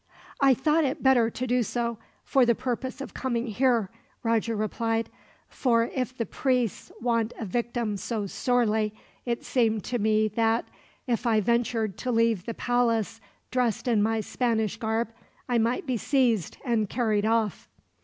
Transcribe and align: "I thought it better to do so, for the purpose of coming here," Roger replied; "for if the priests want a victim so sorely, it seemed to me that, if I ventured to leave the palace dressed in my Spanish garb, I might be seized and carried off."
"I 0.39 0.55
thought 0.55 0.83
it 0.83 1.03
better 1.03 1.29
to 1.29 1.45
do 1.45 1.61
so, 1.61 1.99
for 2.23 2.43
the 2.43 2.55
purpose 2.55 3.01
of 3.01 3.13
coming 3.13 3.45
here," 3.45 3.91
Roger 4.23 4.55
replied; 4.55 5.11
"for 5.47 5.91
if 5.93 6.17
the 6.17 6.25
priests 6.25 6.91
want 6.99 7.33
a 7.37 7.45
victim 7.45 7.97
so 7.97 8.25
sorely, 8.25 8.95
it 9.27 9.43
seemed 9.43 9.83
to 9.83 9.99
me 9.99 10.27
that, 10.29 10.67
if 11.05 11.27
I 11.27 11.39
ventured 11.39 11.97
to 11.99 12.11
leave 12.11 12.47
the 12.47 12.55
palace 12.55 13.21
dressed 13.51 13.87
in 13.87 14.01
my 14.01 14.21
Spanish 14.21 14.75
garb, 14.77 15.09
I 15.47 15.59
might 15.59 15.85
be 15.85 15.97
seized 15.97 16.57
and 16.65 16.89
carried 16.89 17.27
off." 17.27 17.69